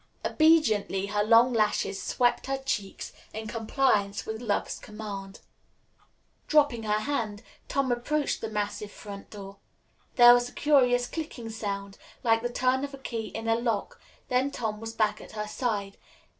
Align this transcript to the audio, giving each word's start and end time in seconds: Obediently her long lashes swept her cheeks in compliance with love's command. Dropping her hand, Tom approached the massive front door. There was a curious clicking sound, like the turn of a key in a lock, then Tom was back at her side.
Obediently 0.25 1.05
her 1.05 1.23
long 1.23 1.53
lashes 1.53 2.01
swept 2.01 2.47
her 2.47 2.57
cheeks 2.57 3.13
in 3.35 3.45
compliance 3.45 4.25
with 4.25 4.41
love's 4.41 4.79
command. 4.79 5.41
Dropping 6.47 6.81
her 6.81 7.01
hand, 7.01 7.43
Tom 7.67 7.91
approached 7.91 8.41
the 8.41 8.49
massive 8.49 8.89
front 8.91 9.29
door. 9.29 9.57
There 10.15 10.33
was 10.33 10.49
a 10.49 10.53
curious 10.53 11.05
clicking 11.05 11.51
sound, 11.51 11.99
like 12.23 12.41
the 12.41 12.49
turn 12.51 12.83
of 12.83 12.95
a 12.95 12.97
key 12.97 13.27
in 13.27 13.47
a 13.47 13.53
lock, 13.53 14.01
then 14.27 14.49
Tom 14.49 14.79
was 14.79 14.93
back 14.95 15.21
at 15.21 15.33
her 15.33 15.45
side. 15.47 15.97